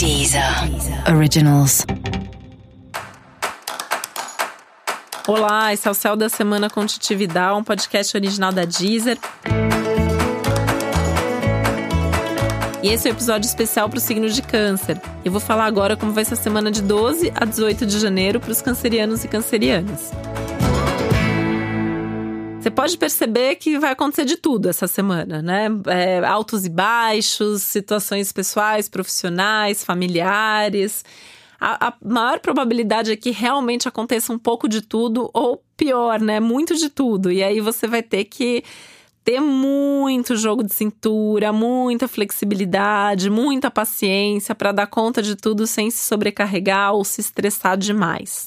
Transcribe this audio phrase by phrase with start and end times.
[0.00, 0.42] Deezer
[1.14, 1.84] Originals.
[5.28, 9.18] Olá, esse é o Céu da Semana com Titividade, um podcast original da Deezer.
[12.82, 14.98] E esse é o um episódio especial para o signo de Câncer.
[15.22, 18.40] Eu vou falar agora como vai ser a semana de 12 a 18 de janeiro
[18.40, 20.12] para os cancerianos e cancerianas.
[22.70, 25.66] Você pode perceber que vai acontecer de tudo essa semana, né?
[25.88, 31.04] É, altos e baixos, situações pessoais, profissionais, familiares.
[31.60, 36.38] A, a, maior probabilidade é que realmente aconteça um pouco de tudo, ou pior, né?
[36.38, 37.32] Muito de tudo.
[37.32, 38.62] E aí você vai ter que
[39.24, 45.90] ter muito jogo de cintura, muita flexibilidade, muita paciência para dar conta de tudo sem
[45.90, 48.46] se sobrecarregar ou se estressar demais.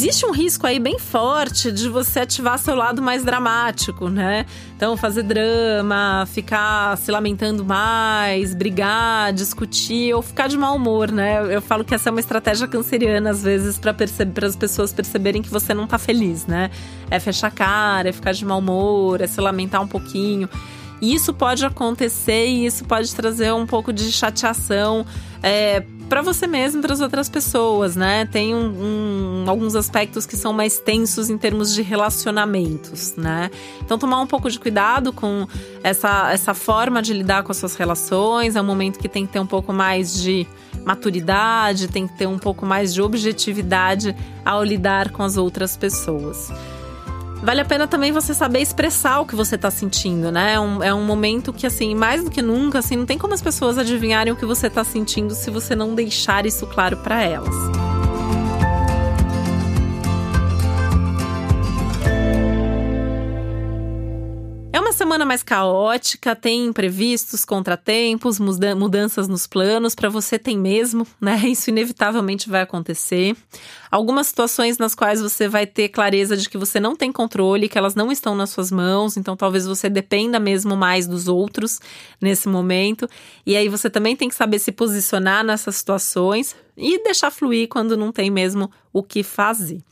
[0.00, 4.46] Existe um risco aí bem forte de você ativar seu lado mais dramático, né?
[4.74, 11.54] Então, fazer drama, ficar se lamentando mais, brigar, discutir ou ficar de mau humor, né?
[11.54, 13.94] Eu falo que essa é uma estratégia canceriana, às vezes, para
[14.46, 16.70] as pessoas perceberem que você não tá feliz, né?
[17.10, 20.48] É fechar a cara, é ficar de mau humor, é se lamentar um pouquinho.
[21.02, 25.04] E isso pode acontecer e isso pode trazer um pouco de chateação.
[25.42, 28.26] É, para você mesmo, para as outras pessoas, né?
[28.26, 33.48] Tem um, um, alguns aspectos que são mais tensos em termos de relacionamentos, né?
[33.80, 35.46] Então tomar um pouco de cuidado com
[35.84, 38.56] essa, essa forma de lidar com as suas relações.
[38.56, 40.48] É um momento que tem que ter um pouco mais de
[40.84, 46.50] maturidade, tem que ter um pouco mais de objetividade ao lidar com as outras pessoas.
[47.42, 50.54] Vale a pena também você saber expressar o que você tá sentindo, né?
[50.54, 53.32] É um, é um momento que, assim, mais do que nunca, assim, não tem como
[53.32, 57.22] as pessoas adivinharem o que você tá sentindo se você não deixar isso claro para
[57.22, 57.89] elas.
[64.92, 71.36] Semana mais caótica, tem imprevistos, contratempos, mudanças nos planos, para você tem mesmo, né?
[71.46, 73.36] Isso inevitavelmente vai acontecer.
[73.90, 77.78] Algumas situações nas quais você vai ter clareza de que você não tem controle, que
[77.78, 81.80] elas não estão nas suas mãos, então talvez você dependa mesmo mais dos outros
[82.20, 83.08] nesse momento.
[83.44, 87.96] E aí você também tem que saber se posicionar nessas situações e deixar fluir quando
[87.96, 89.82] não tem mesmo o que fazer.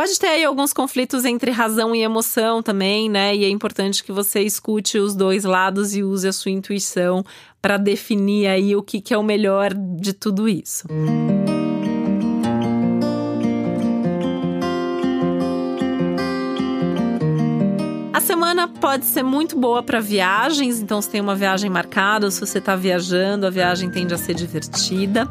[0.00, 3.36] Pode ter aí alguns conflitos entre razão e emoção também, né?
[3.36, 7.22] E é importante que você escute os dois lados e use a sua intuição
[7.60, 10.86] para definir aí o que, que é o melhor de tudo isso.
[18.14, 22.40] A semana pode ser muito boa para viagens, então se tem uma viagem marcada, se
[22.40, 25.28] você está viajando, a viagem tende a ser divertida.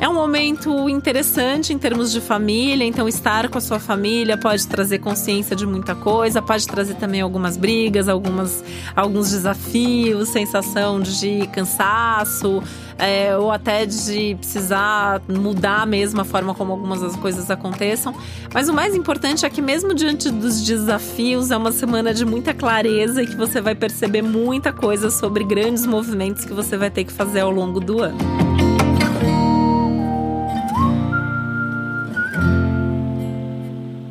[0.00, 4.66] É um momento interessante em termos de família, então estar com a sua família pode
[4.66, 8.62] trazer consciência de muita coisa, pode trazer também algumas brigas, algumas,
[8.94, 12.62] alguns desafios, sensação de cansaço,
[12.98, 18.14] é, ou até de precisar mudar mesmo a forma como algumas das coisas aconteçam.
[18.52, 22.52] Mas o mais importante é que, mesmo diante dos desafios, é uma semana de muita
[22.52, 27.04] clareza e que você vai perceber muita coisa sobre grandes movimentos que você vai ter
[27.04, 28.43] que fazer ao longo do ano.